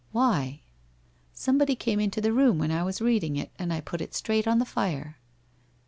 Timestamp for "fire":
4.65-5.19